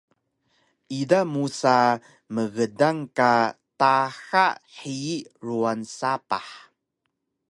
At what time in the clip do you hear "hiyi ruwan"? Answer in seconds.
4.75-5.81